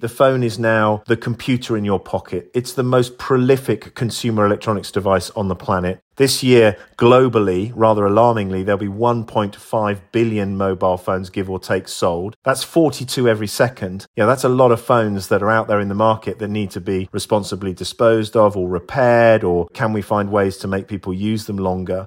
[0.00, 2.52] The phone is now the computer in your pocket.
[2.54, 6.00] It's the most prolific consumer electronics device on the planet.
[6.14, 12.36] This year, globally, rather alarmingly, there'll be 1.5 billion mobile phones, give or take, sold.
[12.44, 14.06] That's 42 every second.
[14.14, 16.70] Yeah, that's a lot of phones that are out there in the market that need
[16.72, 21.12] to be responsibly disposed of or repaired, or can we find ways to make people
[21.12, 22.06] use them longer?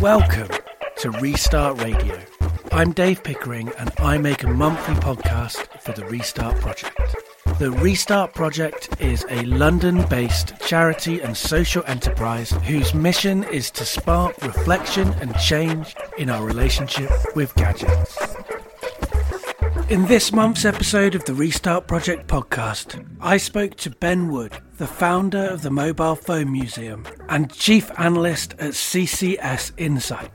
[0.00, 0.48] Welcome
[0.96, 2.18] to Restart Radio.
[2.72, 7.16] I'm Dave Pickering, and I make a monthly podcast for the Restart Project.
[7.58, 13.84] The Restart Project is a London based charity and social enterprise whose mission is to
[13.84, 18.16] spark reflection and change in our relationship with gadgets.
[19.88, 24.86] In this month's episode of the Restart Project podcast, I spoke to Ben Wood, the
[24.86, 30.30] founder of the Mobile Phone Museum and chief analyst at CCS Insight.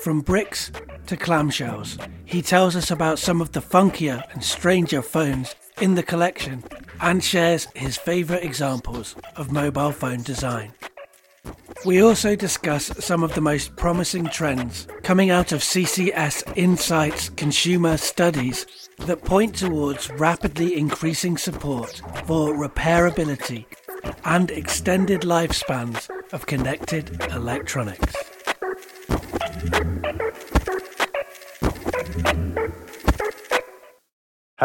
[0.00, 0.70] From bricks
[1.06, 6.02] to clamshells, he tells us about some of the funkier and stranger phones in the
[6.02, 6.64] collection
[7.00, 10.72] and shares his favourite examples of mobile phone design.
[11.84, 17.98] We also discuss some of the most promising trends coming out of CCS Insights consumer
[17.98, 18.64] studies
[19.00, 23.66] that point towards rapidly increasing support for repairability
[24.24, 28.33] and extended lifespans of connected electronics.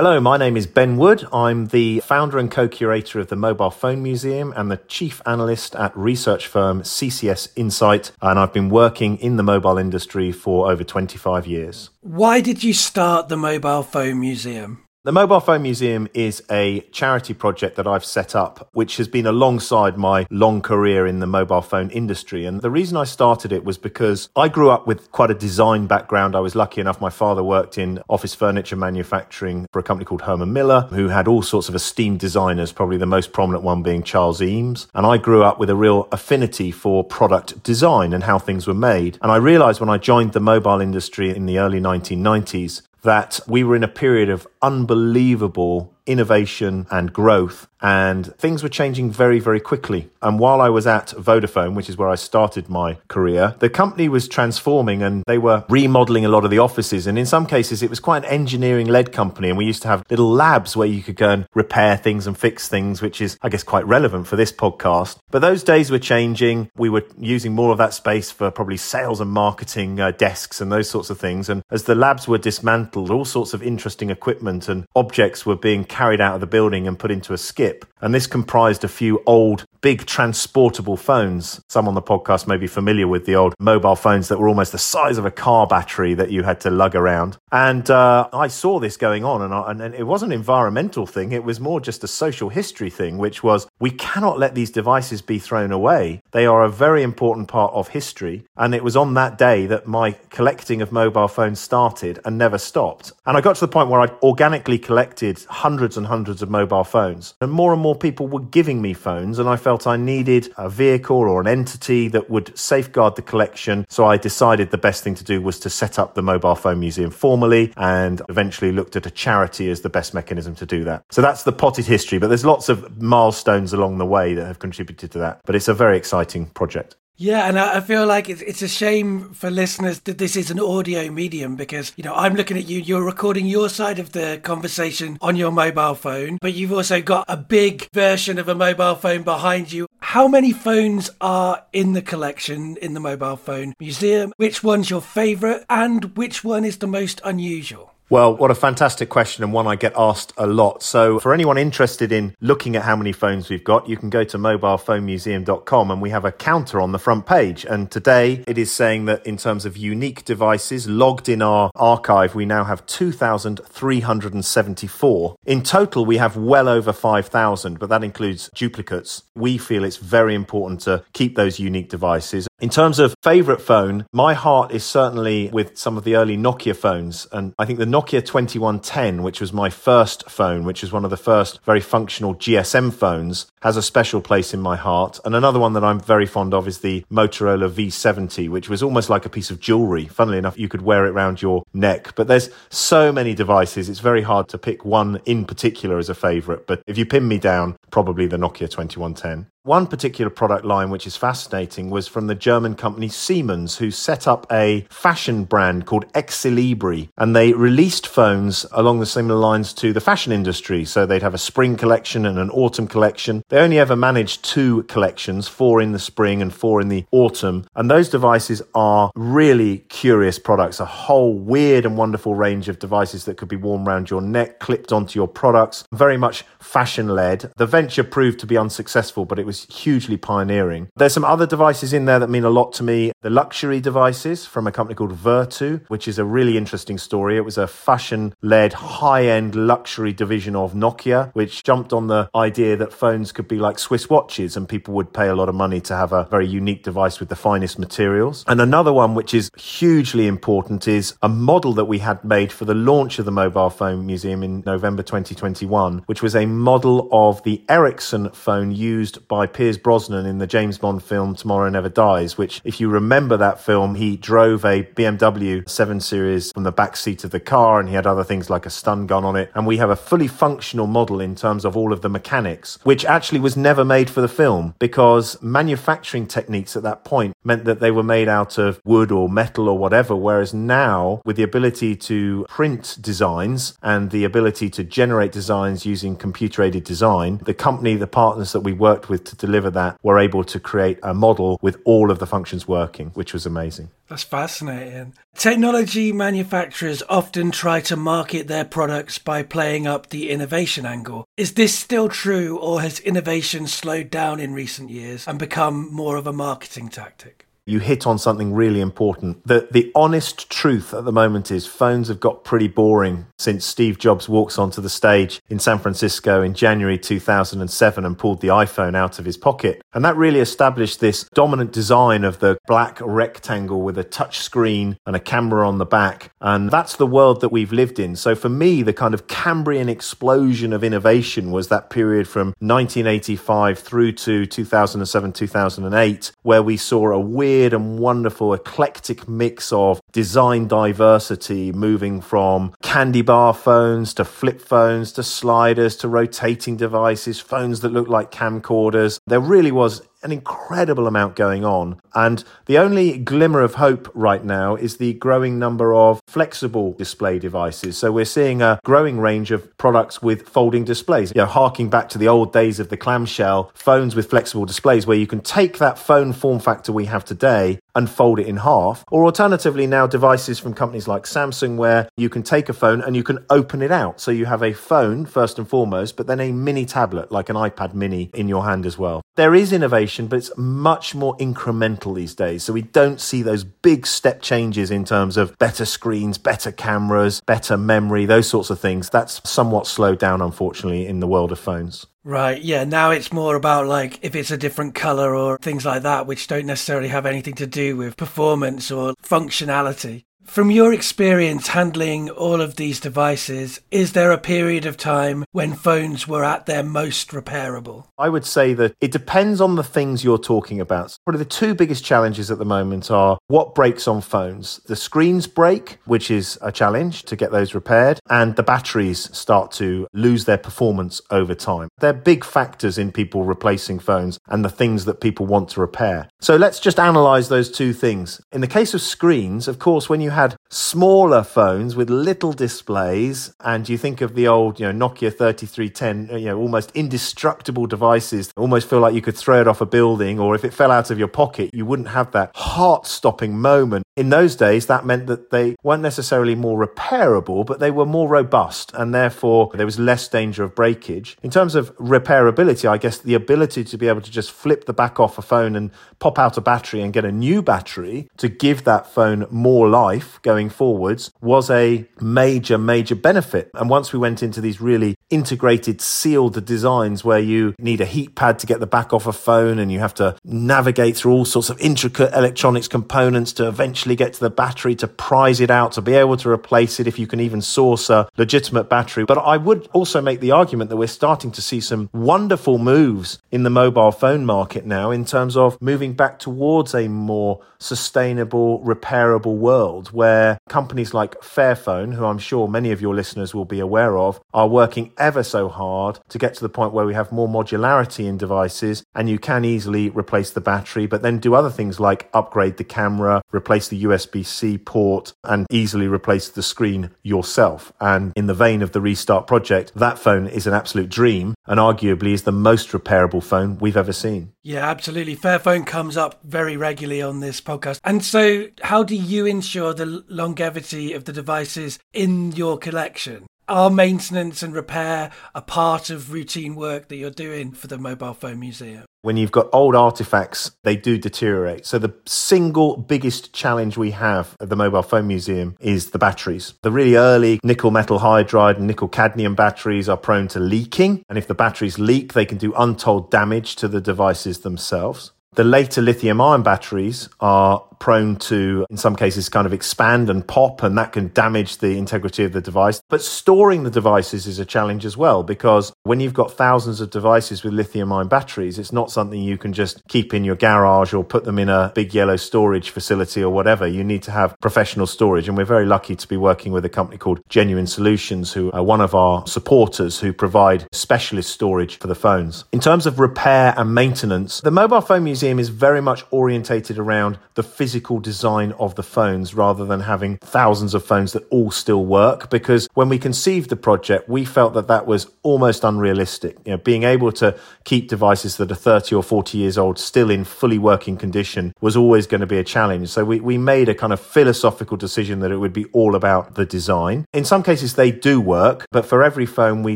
[0.02, 1.28] Hello, my name is Ben Wood.
[1.34, 5.76] I'm the founder and co curator of the Mobile Phone Museum and the chief analyst
[5.76, 8.14] at research firm CCS Insight.
[8.22, 11.90] And I've been working in the mobile industry for over 25 years.
[12.00, 14.86] Why did you start the Mobile Phone Museum?
[15.10, 19.26] The Mobile Phone Museum is a charity project that I've set up, which has been
[19.26, 22.46] alongside my long career in the mobile phone industry.
[22.46, 25.88] And the reason I started it was because I grew up with quite a design
[25.88, 26.36] background.
[26.36, 30.22] I was lucky enough, my father worked in office furniture manufacturing for a company called
[30.22, 34.04] Herman Miller, who had all sorts of esteemed designers, probably the most prominent one being
[34.04, 34.88] Charles Eames.
[34.94, 38.76] And I grew up with a real affinity for product design and how things were
[38.76, 39.18] made.
[39.24, 43.64] And I realized when I joined the mobile industry in the early 1990s that we
[43.64, 49.60] were in a period of unbelievable innovation and growth and things were changing very, very
[49.60, 50.10] quickly.
[50.22, 54.10] And while I was at Vodafone, which is where I started my career, the company
[54.10, 57.08] was transforming and they were remodeling a lot of the offices.
[57.08, 59.50] And in some cases, it was quite an engineering led company.
[59.50, 62.38] And we used to have little labs where you could go and repair things and
[62.38, 65.18] fix things, which is, I guess, quite relevant for this podcast.
[65.32, 66.70] But those days were changing.
[66.76, 70.72] We were using more of that space for probably sales and marketing uh, desks and
[70.72, 71.48] those sorts of things.
[71.48, 75.86] And as the labs were dismantled, all sorts of interesting equipment and objects were being
[76.00, 77.84] carried out of the building and put into a skip.
[78.02, 81.60] And this comprised a few old, big transportable phones.
[81.68, 84.72] Some on the podcast may be familiar with the old mobile phones that were almost
[84.72, 87.38] the size of a car battery that you had to lug around.
[87.52, 91.06] And uh, I saw this going on, and, I, and, and it wasn't an environmental
[91.06, 94.72] thing, it was more just a social history thing, which was we cannot let these
[94.72, 96.22] devices be thrown away.
[96.32, 98.46] They are a very important part of history.
[98.56, 102.58] And it was on that day that my collecting of mobile phones started and never
[102.58, 103.12] stopped.
[103.26, 106.84] And I got to the point where I organically collected hundreds and hundreds of mobile
[106.84, 107.34] phones.
[107.42, 110.70] And more and more people were giving me phones, and I felt I needed a
[110.70, 113.86] vehicle or an entity that would safeguard the collection.
[113.90, 116.80] So I decided the best thing to do was to set up the Mobile Phone
[116.80, 121.04] Museum formally and eventually looked at a charity as the best mechanism to do that.
[121.10, 124.60] So that's the potted history, but there's lots of milestones along the way that have
[124.60, 125.42] contributed to that.
[125.46, 126.96] But it's a very exciting project.
[127.22, 131.12] Yeah, and I feel like it's, a shame for listeners that this is an audio
[131.12, 135.18] medium because, you know, I'm looking at you, you're recording your side of the conversation
[135.20, 139.24] on your mobile phone, but you've also got a big version of a mobile phone
[139.24, 139.86] behind you.
[140.00, 144.32] How many phones are in the collection in the mobile phone museum?
[144.38, 147.92] Which one's your favourite and which one is the most unusual?
[148.12, 150.82] Well, what a fantastic question and one I get asked a lot.
[150.82, 154.24] So, for anyone interested in looking at how many phones we've got, you can go
[154.24, 157.66] to mobilephonemuseum.com and we have a counter on the front page.
[157.66, 162.34] And today it is saying that in terms of unique devices logged in our archive,
[162.34, 165.36] we now have 2,374.
[165.46, 169.22] In total, we have well over 5,000, but that includes duplicates.
[169.36, 172.48] We feel it's very important to keep those unique devices.
[172.60, 176.76] In terms of favorite phone, my heart is certainly with some of the early Nokia
[176.76, 177.28] phones.
[177.32, 181.12] And I think the Nokia 2110, which was my first phone, which was one of
[181.12, 185.20] the first very functional GSM phones, has a special place in my heart.
[185.26, 189.10] And another one that I'm very fond of is the Motorola V70, which was almost
[189.10, 190.06] like a piece of jewelry.
[190.06, 192.16] Funnily enough, you could wear it around your neck.
[192.16, 196.16] But there's so many devices, it's very hard to pick one in particular as a
[196.16, 196.68] favorite.
[196.68, 199.48] But if you pin me down, probably the Nokia 2110.
[199.64, 204.26] One particular product line, which is fascinating, was from the German company Siemens, who set
[204.26, 207.10] up a fashion brand called Xelibri.
[207.18, 210.86] And they released phones along the similar lines to the fashion industry.
[210.86, 213.44] So they'd have a spring collection and an autumn collection.
[213.50, 217.68] They only ever managed two collections, four in the spring and four in the autumn.
[217.76, 223.26] And those devices are really curious products, a whole weird and wonderful range of devices
[223.26, 227.52] that could be worn around your neck, clipped onto your products, very much fashion led.
[227.58, 230.90] The venture proved to be unsuccessful, but it was hugely pioneering.
[230.96, 233.12] There's some other devices in there that mean a lot to me.
[233.22, 237.36] The luxury devices from a company called Vertu, which is a really interesting story.
[237.36, 242.30] It was a fashion led high end luxury division of Nokia, which jumped on the
[242.36, 245.56] idea that phones could be like Swiss watches and people would pay a lot of
[245.56, 248.46] money to have a very unique device with the finest materials.
[248.48, 252.66] And another one, which is hugely important, is a model that we had made for
[252.66, 257.42] the launch of the Mobile Phone Museum in November 2021, which was a model of
[257.42, 261.88] the Ericsson phone used by by Pierce Brosnan in the James Bond film Tomorrow Never
[261.88, 266.74] Dies, which, if you remember that film, he drove a BMW 7 Series from the
[266.74, 269.38] back seat of the car and he had other things like a stun gun on
[269.38, 269.50] it.
[269.56, 273.06] And we have a fully functional model in terms of all of the mechanics, which
[273.06, 277.80] actually was never made for the film because manufacturing techniques at that point meant that
[277.80, 280.18] they were made out of wood or metal or whatever.
[280.18, 286.18] Whereas now, with the ability to print designs and the ability to generate designs using
[286.18, 290.10] computer aided design, the company, the partners that we worked with to deliver that we
[290.10, 293.90] were able to create a model with all of the functions working, which was amazing.
[294.08, 295.14] That's fascinating.
[295.36, 301.26] Technology manufacturers often try to market their products by playing up the innovation angle.
[301.38, 306.18] Is this still true, or has innovation slowed down in recent years and become more
[306.18, 307.46] of a marketing tactic?
[307.70, 309.46] You hit on something really important.
[309.46, 314.00] The, the honest truth at the moment is phones have got pretty boring since Steve
[314.00, 318.96] Jobs walks onto the stage in San Francisco in January 2007 and pulled the iPhone
[318.96, 319.82] out of his pocket.
[319.94, 324.98] And that really established this dominant design of the black rectangle with a touch screen
[325.06, 326.32] and a camera on the back.
[326.42, 328.16] And that's the world that we've lived in.
[328.16, 333.80] So for me, the kind of Cambrian explosion of innovation was that period from 1985
[333.80, 340.00] through to 2007, 2008, where we saw a weird weird and wonderful eclectic mix of
[340.14, 347.38] design diversity, moving from candy bar phones to flip phones to sliders to rotating devices,
[347.42, 349.20] phones that look like camcorders.
[349.28, 352.00] There really was an incredible amount going on.
[352.14, 357.40] And the only glimmer of hope right now is the growing number of flexible display
[357.40, 357.98] devices.
[357.98, 361.32] So we're seeing a growing range of products with folding displays.
[361.36, 365.08] You know, harking back to the old days of the clamshell phones with flexible displays
[365.08, 368.58] where you can take that phone form factor we have today and fold it in
[368.58, 369.04] half.
[369.12, 373.16] Or alternatively, now devices from companies like Samsung where you can take a phone and
[373.16, 374.20] you can open it out.
[374.22, 377.58] So you have a phone first and foremost, but then a mini tablet like an
[377.58, 379.22] iPad mini in your hand as well.
[379.36, 382.64] There is innovation, but it's much more incremental these days.
[382.64, 387.42] So we don't see those big step changes in terms of better screens, better cameras,
[387.46, 389.10] better memory, those sorts of things.
[389.10, 392.08] That's somewhat slowed down, unfortunately, in the world of phones.
[392.24, 392.84] Right, yeah.
[392.84, 396.48] Now it's more about like if it's a different color or things like that, which
[396.48, 400.26] don't necessarily have anything to do with performance or functionality.
[400.50, 405.76] From your experience handling all of these devices, is there a period of time when
[405.76, 408.06] phones were at their most repairable?
[408.18, 411.16] I would say that it depends on the things you're talking about.
[411.24, 414.80] Probably the two biggest challenges at the moment are what breaks on phones.
[414.88, 419.72] The screens break, which is a challenge to get those repaired, and the batteries start
[419.74, 421.90] to lose their performance over time.
[422.00, 426.28] They're big factors in people replacing phones and the things that people want to repair.
[426.42, 428.42] So let's just analyze those two things.
[428.52, 433.54] In the case of screens, of course, when you had smaller phones with little displays,
[433.60, 437.88] and you think of the old, you know, Nokia 3310, uh, you know, almost indestructible
[437.88, 440.92] devices, almost feel like you could throw it off a building, or if it fell
[440.92, 444.06] out of your pocket, you wouldn't have that heart stopping moment.
[444.16, 448.30] In those days, that meant that they weren't necessarily more repairable, but they were more
[448.30, 451.38] robust, and therefore there was less danger of breakage.
[451.44, 454.94] In terms of repairability, I guess the ability to be able to just flip the
[454.94, 458.48] back off a phone and pop out a battery and get a new battery to
[458.48, 463.70] give that phone more life going forwards was a major, major benefit.
[463.74, 468.36] And once we went into these really integrated sealed designs where you need a heat
[468.36, 471.46] pad to get the back off a phone and you have to navigate through all
[471.46, 475.92] sorts of intricate electronics components to eventually get to the battery to prize it out
[475.92, 479.24] to be able to replace it if you can even source a legitimate battery.
[479.24, 483.40] But I would also make the argument that we're starting to see some wonderful moves
[483.52, 488.80] in the mobile phone market now in terms of moving back towards a more sustainable,
[488.82, 493.80] repairable world where companies like Fairphone, who I'm sure many of your listeners will be
[493.80, 497.32] aware of, are working ever so hard to get to the point where we have
[497.32, 501.70] more modularity in devices and you can easily replace the battery, but then do other
[501.70, 507.12] things like upgrade the camera, replace the USB C port, and easily replace the screen
[507.24, 507.92] yourself.
[508.00, 511.80] And in the vein of the Restart project, that phone is an absolute dream and
[511.80, 514.54] arguably is the most repairable phone we've ever seen.
[514.64, 515.36] Yeah, absolutely.
[515.36, 518.00] Fairphone comes up very regularly on this podcast.
[518.04, 523.48] And so, how do you ensure the longevity of the devices in your collection?
[523.70, 528.34] Are maintenance and repair a part of routine work that you're doing for the Mobile
[528.34, 529.06] Phone Museum?
[529.22, 531.86] When you've got old artifacts, they do deteriorate.
[531.86, 536.74] So, the single biggest challenge we have at the Mobile Phone Museum is the batteries.
[536.82, 541.22] The really early nickel metal hydride and nickel cadmium batteries are prone to leaking.
[541.30, 545.32] And if the batteries leak, they can do untold damage to the devices themselves.
[545.60, 550.48] The later lithium ion batteries are prone to, in some cases, kind of expand and
[550.48, 553.02] pop, and that can damage the integrity of the device.
[553.10, 557.10] But storing the devices is a challenge as well, because when you've got thousands of
[557.10, 561.14] devices with lithium ion batteries, it's not something you can just keep in your garage
[561.14, 563.86] or put them in a big yellow storage facility or whatever.
[563.86, 565.50] You need to have professional storage.
[565.50, 568.84] And we're very lucky to be working with a company called Genuine Solutions, who are
[568.84, 572.64] one of our supporters who provide specialist storage for the phones.
[572.72, 577.40] In terms of repair and maintenance, the Mobile Phone Museum is very much orientated around
[577.56, 581.70] the physical physical design of the phones rather than having thousands of phones that all
[581.70, 582.50] still work.
[582.50, 586.58] Because when we conceived the project, we felt that that was almost unrealistic.
[586.66, 590.30] You know, being able to keep devices that are 30 or 40 years old still
[590.30, 593.10] in fully working condition was always going to be a challenge.
[593.10, 596.56] So we, we made a kind of philosophical decision that it would be all about
[596.56, 597.26] the design.
[597.34, 599.96] In some cases, they do work, but for every phone, we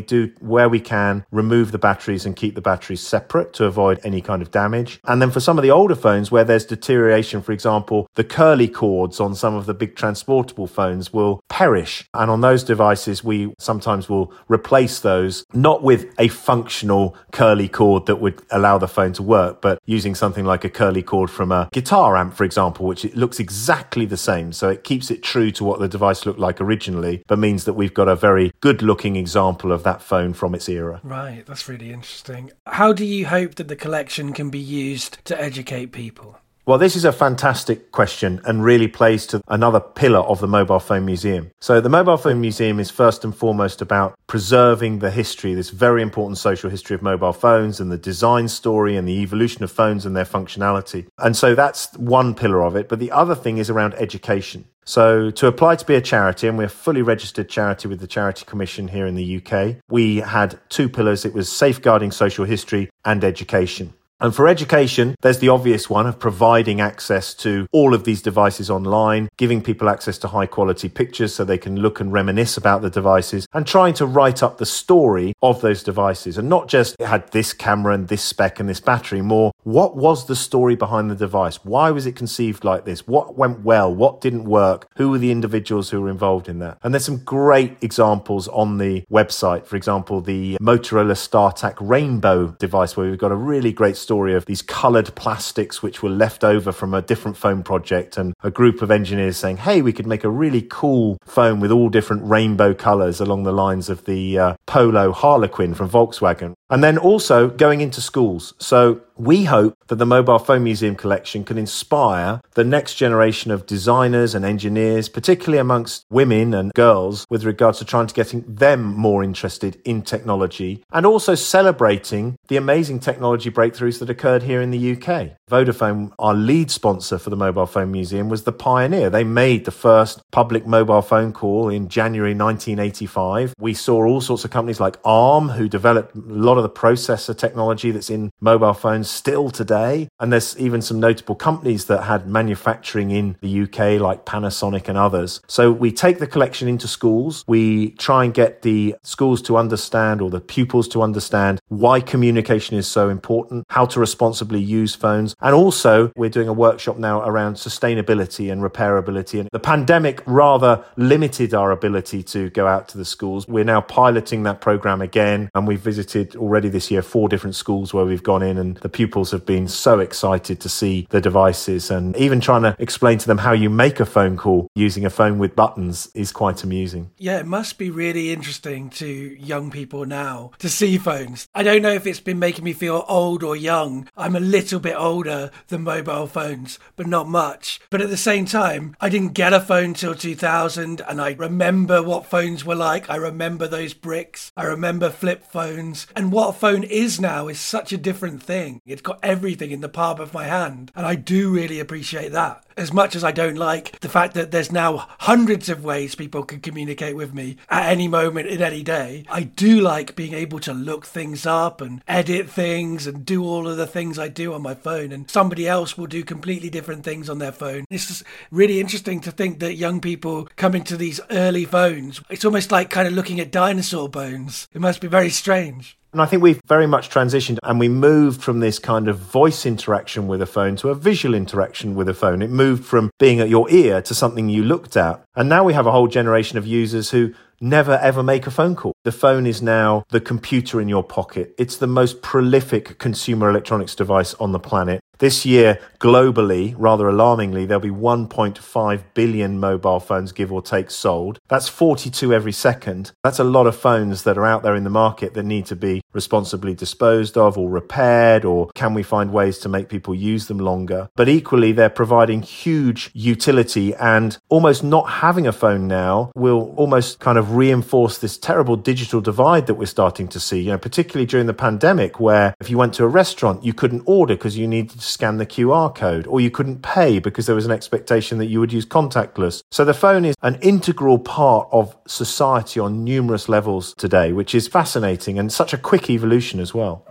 [0.00, 4.20] do, where we can, remove the batteries and keep the batteries separate to avoid any
[4.20, 5.00] kind of damage.
[5.04, 8.68] And then for some of the older phones where there's deterioration, for example, the curly
[8.68, 12.08] cords on some of the big transportable phones will perish.
[12.14, 18.06] And on those devices, we sometimes will replace those, not with a functional curly cord
[18.06, 21.50] that would allow the phone to work, but using something like a curly cord from
[21.50, 24.52] a guitar amp, for example, which it looks exactly the same.
[24.52, 27.72] So it keeps it true to what the device looked like originally, but means that
[27.72, 31.00] we've got a very good looking example of that phone from its era.
[31.02, 32.52] Right, that's really interesting.
[32.66, 36.38] How do you hope that the collection can be used to educate people?
[36.66, 40.78] Well, this is a fantastic question and really plays to another pillar of the Mobile
[40.78, 41.50] Phone Museum.
[41.60, 46.00] So, the Mobile Phone Museum is first and foremost about preserving the history, this very
[46.00, 50.06] important social history of mobile phones and the design story and the evolution of phones
[50.06, 51.06] and their functionality.
[51.18, 52.88] And so that's one pillar of it.
[52.88, 54.64] But the other thing is around education.
[54.86, 58.06] So, to apply to be a charity, and we're a fully registered charity with the
[58.06, 62.88] Charity Commission here in the UK, we had two pillars it was safeguarding social history
[63.04, 63.92] and education.
[64.20, 68.70] And for education, there's the obvious one of providing access to all of these devices
[68.70, 72.80] online, giving people access to high quality pictures so they can look and reminisce about
[72.80, 76.38] the devices, and trying to write up the story of those devices.
[76.38, 79.96] And not just it had this camera and this spec and this battery, more what
[79.96, 81.64] was the story behind the device?
[81.64, 83.06] Why was it conceived like this?
[83.06, 83.92] What went well?
[83.92, 84.86] What didn't work?
[84.96, 86.78] Who were the individuals who were involved in that?
[86.82, 89.66] And there's some great examples on the website.
[89.66, 94.44] For example, the Motorola StarTAC Rainbow device, where we've got a really great story of
[94.44, 98.82] these colored plastics which were left over from a different phone project and a group
[98.82, 102.74] of engineers saying, hey, we could make a really cool phone with all different rainbow
[102.74, 106.54] colors along the lines of the uh, Polo Harlequin from Volkswagen.
[106.70, 108.54] And then also going into schools.
[108.58, 113.66] So we hope that the Mobile Phone Museum collection can inspire the next generation of
[113.66, 118.82] designers and engineers, particularly amongst women and girls, with regards to trying to getting them
[118.82, 124.70] more interested in technology and also celebrating the amazing technology breakthroughs that occurred here in
[124.70, 125.32] the UK.
[125.50, 129.10] Vodafone, our lead sponsor for the Mobile Phone Museum, was the pioneer.
[129.10, 133.54] They made the first public mobile phone call in January 1985.
[133.58, 136.16] We saw all sorts of companies like ARM, who developed
[136.54, 140.08] lot of the processor technology that's in mobile phones still today.
[140.20, 144.96] And there's even some notable companies that had manufacturing in the UK, like Panasonic and
[144.96, 145.40] others.
[145.48, 147.44] So we take the collection into schools.
[147.48, 152.76] We try and get the schools to understand or the pupils to understand why communication
[152.76, 155.34] is so important, how to responsibly use phones.
[155.40, 159.40] And also, we're doing a workshop now around sustainability and repairability.
[159.40, 163.48] And the pandemic rather limited our ability to go out to the schools.
[163.48, 167.94] We're now piloting that program again, and we've visited already this year four different schools
[167.94, 171.90] where we've gone in and the pupils have been so excited to see the devices
[171.90, 175.10] and even trying to explain to them how you make a phone call using a
[175.10, 177.10] phone with buttons is quite amusing.
[177.16, 181.48] Yeah, it must be really interesting to young people now to see phones.
[181.54, 184.06] I don't know if it's been making me feel old or young.
[184.16, 187.80] I'm a little bit older than mobile phones, but not much.
[187.88, 192.02] But at the same time, I didn't get a phone till 2000 and I remember
[192.02, 193.08] what phones were like.
[193.08, 194.52] I remember those bricks.
[194.56, 196.06] I remember flip phones.
[196.14, 198.80] And what a phone is now is such a different thing.
[198.84, 200.90] It's got everything in the palm of my hand.
[200.96, 204.50] And I do really appreciate that as much as I don't like the fact that
[204.50, 208.82] there's now hundreds of ways people can communicate with me at any moment in any
[208.82, 213.44] day, I do like being able to look things up and edit things and do
[213.44, 215.12] all of the things I do on my phone.
[215.12, 217.84] And somebody else will do completely different things on their phone.
[217.90, 222.20] It's just really interesting to think that young people come into these early phones.
[222.30, 224.68] It's almost like kind of looking at dinosaur bones.
[224.72, 225.96] It must be very strange.
[226.14, 229.66] And I think we've very much transitioned and we moved from this kind of voice
[229.66, 232.40] interaction with a phone to a visual interaction with a phone.
[232.40, 235.24] It moved from being at your ear to something you looked at.
[235.34, 238.76] And now we have a whole generation of users who never ever make a phone
[238.76, 238.92] call.
[239.02, 241.52] The phone is now the computer in your pocket.
[241.58, 245.00] It's the most prolific consumer electronics device on the planet.
[245.18, 251.38] This year, globally, rather alarmingly, there'll be 1.5 billion mobile phones, give or take, sold.
[251.48, 253.12] That's 42 every second.
[253.22, 255.76] That's a lot of phones that are out there in the market that need to
[255.76, 260.46] be responsibly disposed of or repaired, or can we find ways to make people use
[260.46, 261.08] them longer?
[261.16, 267.20] But equally, they're providing huge utility, and almost not having a phone now will almost
[267.20, 271.26] kind of reinforce this terrible digital divide that we're starting to see, you know, particularly
[271.26, 274.66] during the pandemic, where if you went to a restaurant, you couldn't order because you
[274.66, 278.46] needed scan the QR code, or you couldn't pay because there was an expectation that
[278.46, 279.62] you would use contactless.
[279.70, 284.68] So the phone is an integral part of society on numerous levels today, which is
[284.68, 287.06] fascinating and such a quick evolution as well.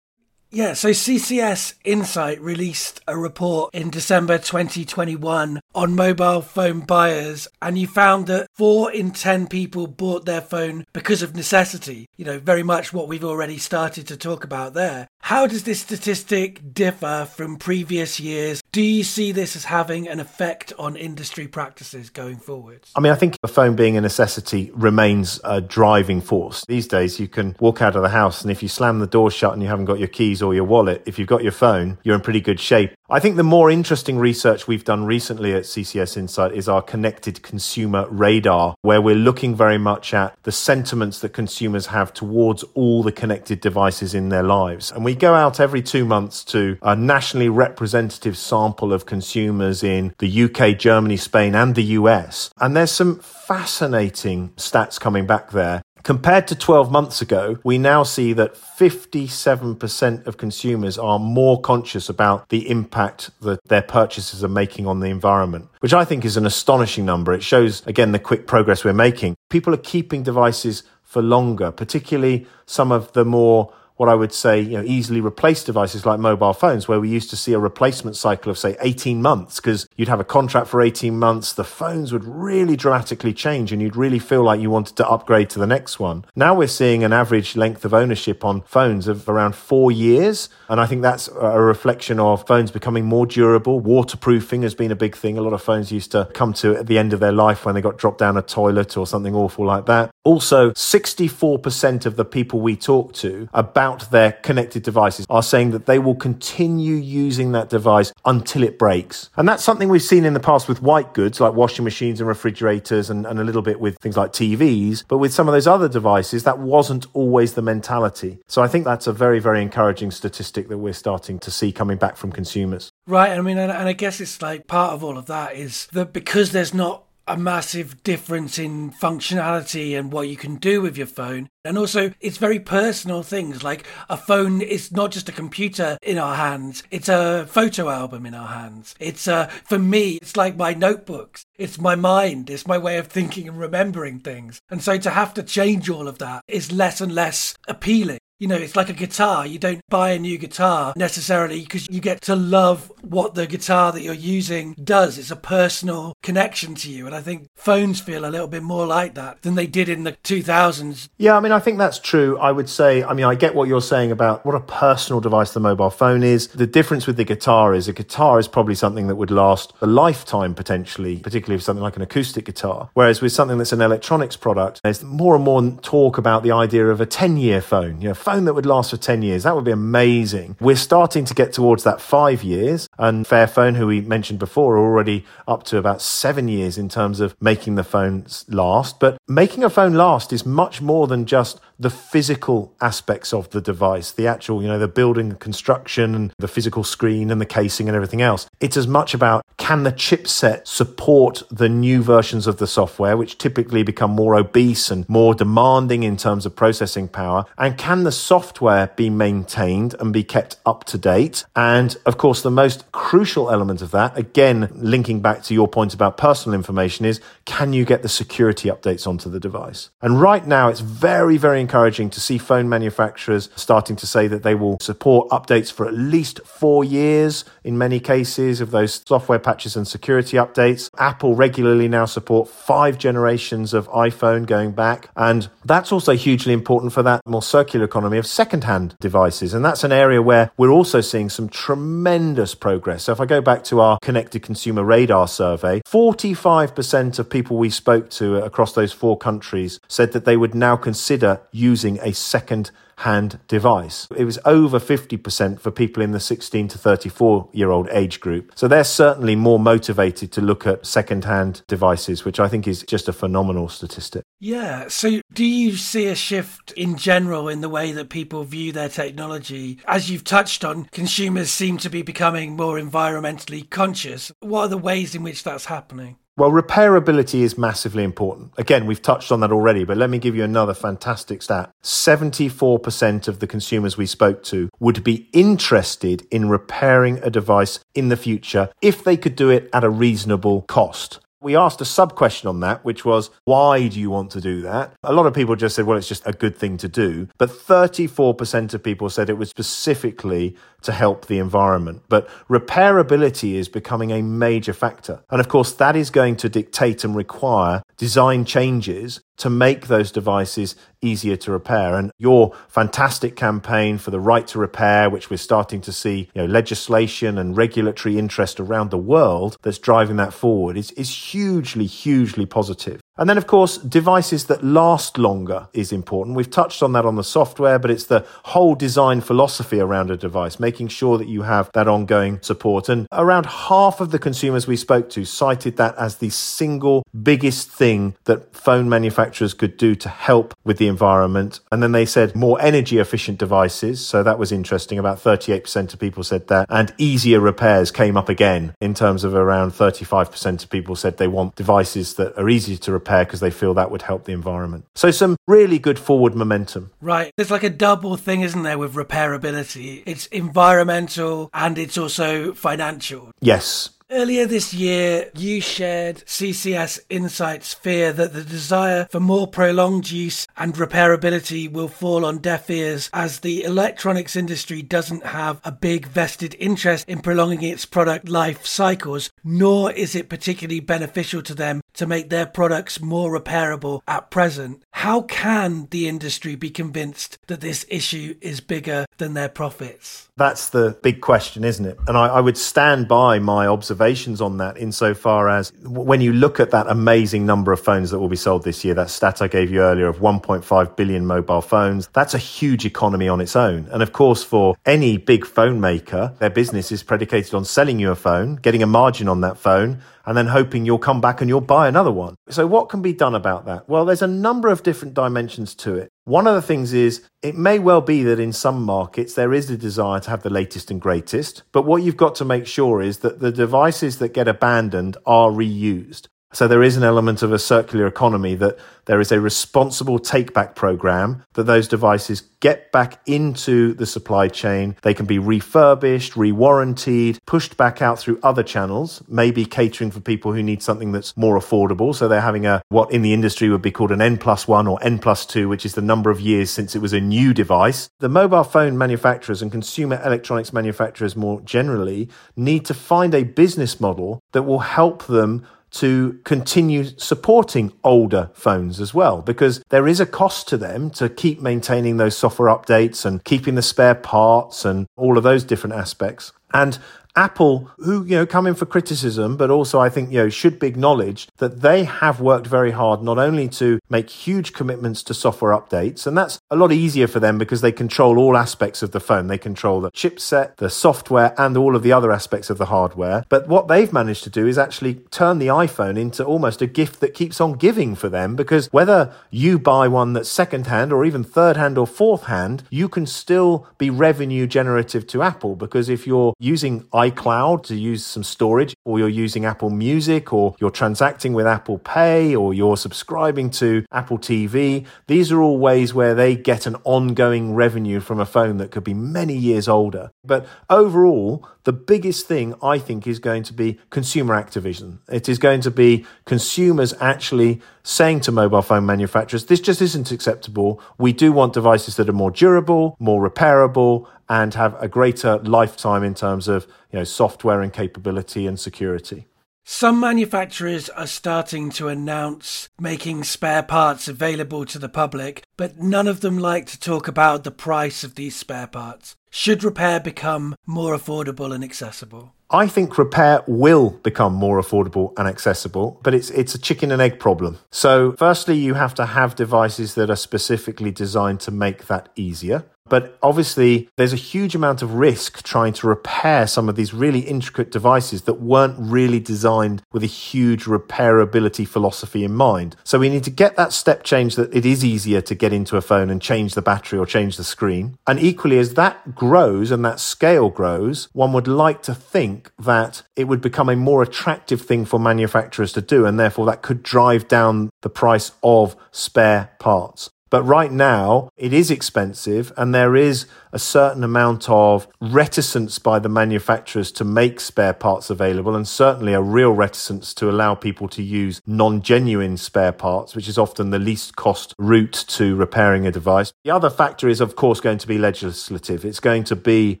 [0.60, 7.78] Yeah, so CCS Insight released a report in December 2021 on mobile phone buyers, and
[7.78, 12.10] you found that four in 10 people bought their phone because of necessity.
[12.18, 15.08] You know, very much what we've already started to talk about there.
[15.22, 18.62] How does this statistic differ from previous years?
[18.72, 22.86] Do you see this as having an effect on industry practices going forward?
[22.96, 26.64] I mean, I think a phone being a necessity remains a driving force.
[26.66, 29.30] These days, you can walk out of the house, and if you slam the door
[29.30, 31.98] shut and you haven't got your keys or your wallet, if you've got your phone,
[32.02, 32.92] you're in pretty good shape.
[33.08, 37.42] I think the more interesting research we've done recently at CCS Insight is our connected
[37.42, 43.02] consumer radar, where we're looking very much at the sentiments that consumers have towards all
[43.02, 44.92] the connected devices in their lives.
[44.92, 50.14] And we go out every two months to a nationally representative sample of consumers in
[50.18, 52.50] the UK, Germany, Spain, and the US.
[52.60, 55.82] And there's some fascinating stats coming back there.
[56.02, 62.08] Compared to 12 months ago, we now see that 57% of consumers are more conscious
[62.08, 66.38] about the impact that their purchases are making on the environment, which I think is
[66.38, 67.34] an astonishing number.
[67.34, 69.36] It shows, again, the quick progress we're making.
[69.50, 74.58] People are keeping devices for longer, particularly some of the more what I would say,
[74.58, 78.16] you know, easily replaced devices like mobile phones, where we used to see a replacement
[78.16, 82.10] cycle of say 18 months, because you'd have a contract for 18 months, the phones
[82.10, 85.66] would really dramatically change and you'd really feel like you wanted to upgrade to the
[85.66, 86.24] next one.
[86.34, 90.48] Now we're seeing an average length of ownership on phones of around four years.
[90.70, 93.80] And I think that's a reflection of phones becoming more durable.
[93.80, 95.36] Waterproofing has been a big thing.
[95.36, 97.74] A lot of phones used to come to at the end of their life when
[97.74, 100.10] they got dropped down a toilet or something awful like that.
[100.22, 105.86] Also, 64% of the people we talk to about their connected devices are saying that
[105.86, 109.30] they will continue using that device until it breaks.
[109.36, 112.28] And that's something we've seen in the past with white goods like washing machines and
[112.28, 115.04] refrigerators and, and a little bit with things like TVs.
[115.08, 118.38] But with some of those other devices, that wasn't always the mentality.
[118.48, 121.98] So I think that's a very, very encouraging statistic that we're starting to see coming
[121.98, 122.90] back from consumers.
[123.06, 123.32] Right.
[123.32, 126.12] I mean, and, and I guess it's like part of all of that is that
[126.12, 131.06] because there's not a massive difference in functionality and what you can do with your
[131.06, 131.48] phone.
[131.64, 136.18] And also, it's very personal things like a phone is not just a computer in
[136.18, 138.94] our hands, it's a photo album in our hands.
[138.98, 141.44] It's, uh, for me, it's like my notebooks.
[141.56, 142.48] It's my mind.
[142.48, 144.60] It's my way of thinking and remembering things.
[144.70, 148.18] And so to have to change all of that is less and less appealing.
[148.40, 149.46] You know, it's like a guitar.
[149.46, 153.92] You don't buy a new guitar necessarily because you get to love what the guitar
[153.92, 155.18] that you're using does.
[155.18, 157.04] It's a personal connection to you.
[157.04, 160.04] And I think phones feel a little bit more like that than they did in
[160.04, 161.10] the 2000s.
[161.18, 162.38] Yeah, I mean, I think that's true.
[162.38, 165.52] I would say, I mean, I get what you're saying about what a personal device
[165.52, 166.48] the mobile phone is.
[166.48, 169.86] The difference with the guitar is a guitar is probably something that would last a
[169.86, 172.88] lifetime potentially, particularly if something like an acoustic guitar.
[172.94, 176.86] Whereas with something that's an electronics product, there's more and more talk about the idea
[176.86, 179.42] of a 10 year phone, you know, phone that would last for 10 years.
[179.42, 180.56] That would be amazing.
[180.60, 182.88] We're starting to get towards that five years.
[182.96, 187.18] And Fairphone, who we mentioned before, are already up to about seven years in terms
[187.18, 189.00] of making the phones last.
[189.00, 193.60] But making a phone last is much more than just the physical aspects of the
[193.60, 197.46] device, the actual, you know, the building, the construction, and the physical screen and the
[197.46, 198.46] casing and everything else.
[198.60, 203.38] It's as much about can the chipset support the new versions of the software, which
[203.38, 207.46] typically become more obese and more demanding in terms of processing power?
[207.56, 211.44] And can the software be maintained and be kept up to date?
[211.56, 215.94] And of course, the most crucial element of that, again, linking back to your point
[215.94, 219.90] about personal information, is can you get the security updates onto the device?
[220.02, 224.42] And right now, it's very, very encouraging to see phone manufacturers starting to say that
[224.42, 229.38] they will support updates for at least four years in many cases of those software
[229.38, 230.90] patches and security updates.
[230.98, 235.10] Apple regularly now support five generations of iPhone going back.
[235.14, 239.54] And that's also hugely important for that more circular economy of secondhand devices.
[239.54, 243.04] And that's an area where we're also seeing some tremendous progress.
[243.04, 247.70] So if I go back to our connected consumer radar survey, 45% of people we
[247.70, 252.70] spoke to across those four countries said that they would now consider using a second
[253.00, 254.06] hand device.
[254.14, 258.52] It was over 50% for people in the 16 to 34 year old age group.
[258.54, 262.82] So they're certainly more motivated to look at second hand devices, which I think is
[262.82, 264.22] just a phenomenal statistic.
[264.38, 264.88] Yeah.
[264.88, 268.88] So do you see a shift in general in the way that people view their
[268.88, 269.78] technology?
[269.86, 274.30] As you've touched on, consumers seem to be becoming more environmentally conscious.
[274.40, 276.16] What are the ways in which that's happening?
[276.40, 278.52] Well, repairability is massively important.
[278.56, 281.70] Again, we've touched on that already, but let me give you another fantastic stat.
[281.82, 288.08] 74% of the consumers we spoke to would be interested in repairing a device in
[288.08, 291.20] the future if they could do it at a reasonable cost.
[291.42, 294.60] We asked a sub question on that, which was, why do you want to do
[294.60, 294.92] that?
[295.02, 297.28] A lot of people just said, well, it's just a good thing to do.
[297.38, 302.02] But 34% of people said it was specifically to help the environment.
[302.08, 305.22] But repairability is becoming a major factor.
[305.30, 310.12] And of course, that is going to dictate and require design changes to make those
[310.12, 311.96] devices easier to repair.
[311.96, 316.42] And your fantastic campaign for the right to repair, which we're starting to see, you
[316.42, 321.86] know, legislation and regulatory interest around the world that's driving that forward is, is hugely,
[321.86, 323.00] hugely positive.
[323.20, 326.36] And then, of course, devices that last longer is important.
[326.36, 330.16] We've touched on that on the software, but it's the whole design philosophy around a
[330.16, 332.88] device, making sure that you have that ongoing support.
[332.88, 337.70] And around half of the consumers we spoke to cited that as the single biggest
[337.70, 341.60] thing that phone manufacturers could do to help with the environment.
[341.70, 344.04] And then they said more energy efficient devices.
[344.04, 344.98] So that was interesting.
[344.98, 346.64] About 38% of people said that.
[346.70, 351.28] And easier repairs came up again in terms of around 35% of people said they
[351.28, 354.32] want devices that are easy to repair repair because they feel that would help the
[354.32, 354.84] environment.
[354.94, 356.90] So some really good forward momentum.
[357.00, 357.32] Right.
[357.36, 360.02] There's like a double thing, isn't there, with repairability?
[360.06, 363.32] It's environmental and it's also financial.
[363.40, 363.90] Yes.
[364.12, 370.48] Earlier this year, you shared CCS Insights' fear that the desire for more prolonged use
[370.56, 376.06] and repairability will fall on deaf ears as the electronics industry doesn't have a big
[376.06, 381.80] vested interest in prolonging its product life cycles, nor is it particularly beneficial to them
[381.94, 384.82] to make their products more repairable at present.
[384.92, 390.28] How can the industry be convinced that this issue is bigger than their profits?
[390.36, 391.98] That's the big question, isn't it?
[392.08, 396.58] And I, I, would stand by my observations on that insofar as when you look
[396.60, 399.48] at that amazing number of phones that will be sold this year, that stat I
[399.48, 403.88] gave you earlier of 1.5 billion mobile phones, that's a huge economy on its own.
[403.92, 408.10] And of course, for any big phone maker, their business is predicated on selling you
[408.10, 411.48] a phone, getting a margin on that phone, and then hoping you'll come back and
[411.48, 412.36] you'll buy another one.
[412.50, 413.88] So, what can be done about that?
[413.88, 416.08] Well, there's a number of different dimensions to it.
[416.24, 419.68] One of the things is it may well be that in some markets there is
[419.70, 423.02] a desire to have the latest and greatest, but what you've got to make sure
[423.02, 426.28] is that the devices that get abandoned are reused.
[426.52, 430.52] So there is an element of a circular economy that there is a responsible take
[430.52, 434.96] back program that those devices get back into the supply chain.
[435.02, 440.52] They can be refurbished, re-warranted, pushed back out through other channels, maybe catering for people
[440.52, 442.14] who need something that's more affordable.
[442.14, 444.88] So they're having a, what in the industry would be called an N plus one
[444.88, 447.54] or N plus two, which is the number of years since it was a new
[447.54, 448.10] device.
[448.18, 454.00] The mobile phone manufacturers and consumer electronics manufacturers more generally need to find a business
[454.00, 460.20] model that will help them to continue supporting older phones as well, because there is
[460.20, 464.84] a cost to them to keep maintaining those software updates and keeping the spare parts
[464.84, 466.52] and all of those different aspects.
[466.72, 466.98] And
[467.36, 470.78] Apple, who, you know, come in for criticism, but also I think, you know, should
[470.78, 475.34] be acknowledged that they have worked very hard not only to make huge commitments to
[475.34, 479.12] software updates, and that's a lot easier for them because they control all aspects of
[479.12, 479.46] the phone.
[479.46, 483.44] They control the chipset, the software, and all of the other aspects of the hardware.
[483.48, 487.20] But what they've managed to do is actually turn the iPhone into almost a gift
[487.20, 491.24] that keeps on giving for them because whether you buy one that's second hand or
[491.24, 496.08] even third hand or fourth hand, you can still be revenue generative to Apple because
[496.08, 500.90] if you're using iCloud to use some storage, or you're using Apple Music, or you're
[500.90, 505.06] transacting with Apple Pay, or you're subscribing to Apple TV.
[505.26, 509.04] These are all ways where they get an ongoing revenue from a phone that could
[509.04, 510.30] be many years older.
[510.44, 515.22] But overall, the biggest thing I think is going to be consumer activism.
[515.28, 520.30] It is going to be consumers actually saying to mobile phone manufacturers, this just isn't
[520.30, 521.00] acceptable.
[521.18, 526.24] We do want devices that are more durable, more repairable, and have a greater lifetime
[526.24, 529.46] in terms of you know, software and capability and security.
[529.84, 536.28] Some manufacturers are starting to announce making spare parts available to the public, but none
[536.28, 539.36] of them like to talk about the price of these spare parts.
[539.50, 542.52] Should repair become more affordable and accessible?
[542.72, 547.20] I think repair will become more affordable and accessible, but it's it's a chicken and
[547.20, 547.78] egg problem.
[547.90, 552.84] So, firstly, you have to have devices that are specifically designed to make that easier.
[553.10, 557.40] But obviously, there's a huge amount of risk trying to repair some of these really
[557.40, 562.96] intricate devices that weren't really designed with a huge repairability philosophy in mind.
[563.04, 565.96] So we need to get that step change that it is easier to get into
[565.96, 568.16] a phone and change the battery or change the screen.
[568.28, 573.22] And equally, as that grows and that scale grows, one would like to think that
[573.34, 576.26] it would become a more attractive thing for manufacturers to do.
[576.26, 580.30] And therefore, that could drive down the price of spare parts.
[580.50, 586.18] But right now, it is expensive, and there is a certain amount of reticence by
[586.18, 591.08] the manufacturers to make spare parts available, and certainly a real reticence to allow people
[591.08, 596.04] to use non genuine spare parts, which is often the least cost route to repairing
[596.04, 596.52] a device.
[596.64, 599.04] The other factor is, of course, going to be legislative.
[599.04, 600.00] It's going to be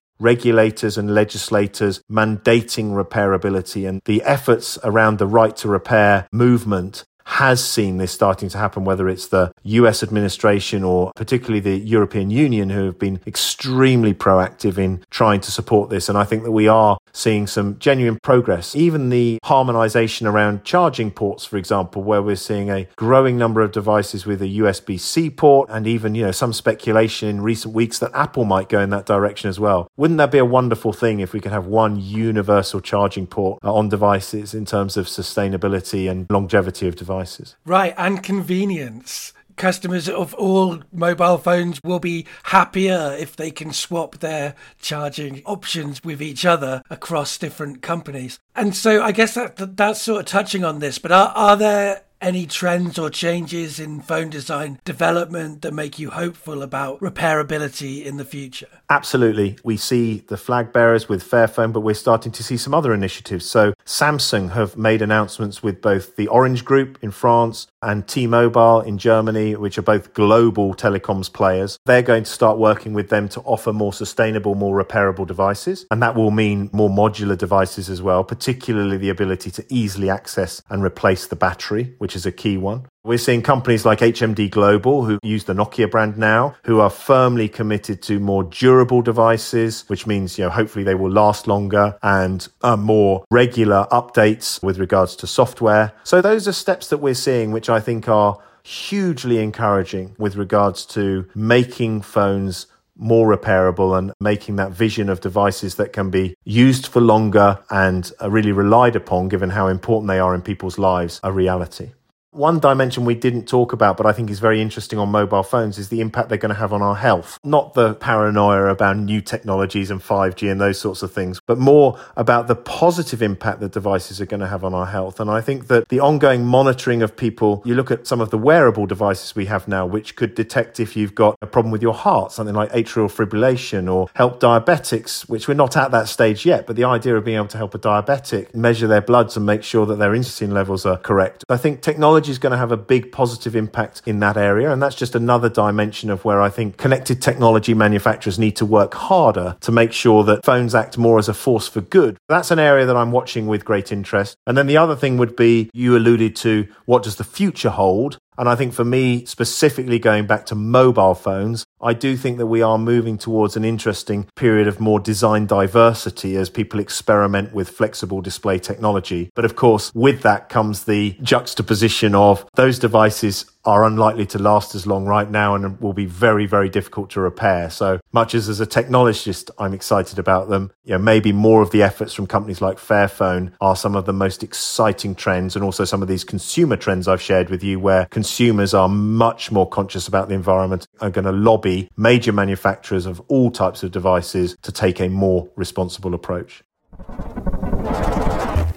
[0.20, 7.62] regulators and legislators mandating repairability and the efforts around the right to repair movement has
[7.62, 12.70] seen this starting to happen, whether it's the US administration or particularly the European Union,
[12.70, 16.08] who have been extremely proactive in trying to support this.
[16.08, 18.74] And I think that we are seeing some genuine progress.
[18.74, 23.72] Even the harmonization around charging ports, for example, where we're seeing a growing number of
[23.72, 27.98] devices with a USB C port, and even, you know, some speculation in recent weeks
[27.98, 29.88] that Apple might go in that direction as well.
[29.96, 33.72] Wouldn't that be a wonderful thing if we could have one universal charging port uh,
[33.72, 37.19] on devices in terms of sustainability and longevity of devices?
[37.64, 39.32] Right, and convenience.
[39.56, 46.02] Customers of all mobile phones will be happier if they can swap their charging options
[46.02, 48.38] with each other across different companies.
[48.56, 52.04] And so I guess that that's sort of touching on this, but are, are there
[52.20, 58.16] any trends or changes in phone design development that make you hopeful about repairability in
[58.16, 58.68] the future?
[58.88, 59.56] Absolutely.
[59.64, 63.46] We see the flag bearers with Fairphone, but we're starting to see some other initiatives.
[63.46, 68.98] So Samsung have made announcements with both the Orange Group in France and T-Mobile in
[68.98, 71.78] Germany, which are both global telecoms players.
[71.86, 75.86] They're going to start working with them to offer more sustainable, more repairable devices.
[75.90, 80.62] And that will mean more modular devices as well, particularly the ability to easily access
[80.68, 82.86] and replace the battery, which is a key one.
[83.02, 87.48] We're seeing companies like HMD Global, who use the Nokia brand now, who are firmly
[87.48, 92.46] committed to more durable devices, which means, you know, hopefully they will last longer and
[92.62, 95.92] uh, more regular updates with regards to software.
[96.04, 100.84] So those are steps that we're seeing, which I think are hugely encouraging with regards
[100.86, 102.66] to making phones
[103.00, 108.12] more repairable and making that vision of devices that can be used for longer and
[108.28, 111.92] really relied upon, given how important they are in people's lives, a reality.
[112.32, 115.78] One dimension we didn't talk about, but I think is very interesting on mobile phones,
[115.78, 117.40] is the impact they're going to have on our health.
[117.42, 121.98] Not the paranoia about new technologies and 5G and those sorts of things, but more
[122.16, 125.18] about the positive impact that devices are going to have on our health.
[125.18, 128.38] And I think that the ongoing monitoring of people, you look at some of the
[128.38, 131.94] wearable devices we have now, which could detect if you've got a problem with your
[131.94, 136.68] heart, something like atrial fibrillation, or help diabetics, which we're not at that stage yet,
[136.68, 139.64] but the idea of being able to help a diabetic measure their bloods and make
[139.64, 141.44] sure that their insulin levels are correct.
[141.48, 144.70] I think technology technology is going to have a big positive impact in that area.
[144.70, 148.94] And that's just another dimension of where I think connected technology manufacturers need to work
[148.94, 152.18] harder to make sure that phones act more as a force for good.
[152.28, 154.36] That's an area that I'm watching with great interest.
[154.46, 158.18] And then the other thing would be you alluded to what does the future hold?
[158.40, 162.46] And I think for me, specifically going back to mobile phones, I do think that
[162.46, 167.68] we are moving towards an interesting period of more design diversity as people experiment with
[167.68, 169.28] flexible display technology.
[169.34, 174.74] But of course, with that comes the juxtaposition of those devices are unlikely to last
[174.74, 177.70] as long right now and will be very, very difficult to repair.
[177.70, 180.72] So much as as a technologist, I'm excited about them.
[180.84, 184.12] You know, maybe more of the efforts from companies like Fairphone are some of the
[184.12, 188.06] most exciting trends and also some of these consumer trends I've shared with you where
[188.06, 193.20] consumers are much more conscious about the environment, are going to lobby major manufacturers of
[193.28, 196.64] all types of devices to take a more responsible approach.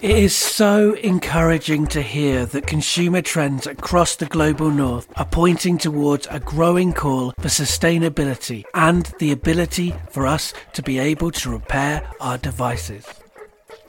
[0.04, 5.78] It is so encouraging to hear that consumer trends across the global north are pointing
[5.78, 11.48] towards a growing call for sustainability and the ability for us to be able to
[11.48, 13.06] repair our devices.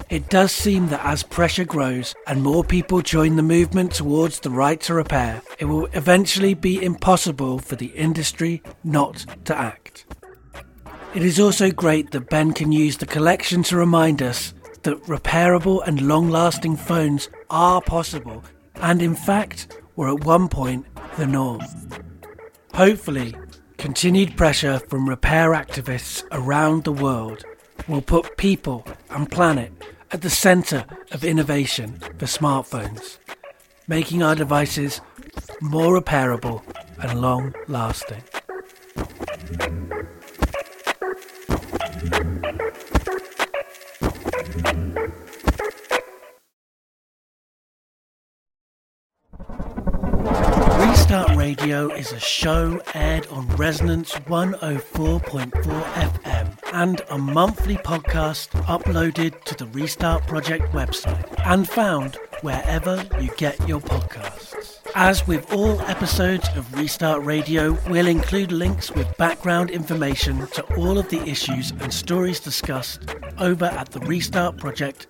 [0.10, 4.52] It does seem that as pressure grows and more people join the movement towards the
[4.52, 10.06] right to repair, it will eventually be impossible for the industry not to act.
[11.14, 14.54] It is also great that Ben can use the collection to remind us
[14.86, 18.44] that repairable and long lasting phones are possible
[18.76, 20.86] and, in fact, were at one point
[21.18, 21.62] the norm.
[22.74, 23.36] Hopefully,
[23.78, 27.44] continued pressure from repair activists around the world
[27.88, 29.72] will put people and planet
[30.12, 33.18] at the centre of innovation for smartphones,
[33.88, 35.02] making our devices
[35.62, 36.62] more repairable
[37.00, 38.24] and long lasting.
[50.80, 59.44] Restart Radio is a show aired on Resonance 104.4 FM and a monthly podcast uploaded
[59.44, 64.65] to the Restart Project website and found wherever you get your podcasts.
[64.98, 70.98] As with all episodes of Restart Radio, we'll include links with background information to all
[70.98, 73.02] of the issues and stories discussed
[73.38, 75.08] over at the Restart Project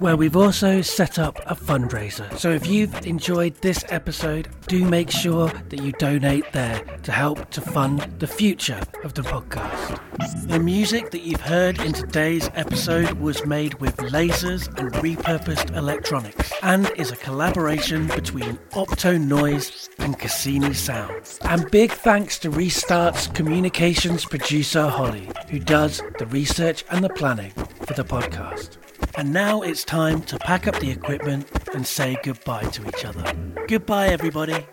[0.00, 2.36] where we've also set up a fundraiser.
[2.38, 7.50] So if you've enjoyed this episode, do make sure that you donate there to help
[7.50, 10.00] to fund the future of the podcast.
[10.48, 16.52] The music that you've heard in today's episode was made with lasers and repurposed electronics
[16.62, 21.38] and is a collaboration between Opto Noise and Cassini Sound.
[21.42, 27.52] And big thanks to Restart's communications producer Holly, who does the research and the planning
[27.84, 28.79] for the podcast.
[29.16, 33.32] And now it's time to pack up the equipment and say goodbye to each other.
[33.66, 34.66] Goodbye, everybody.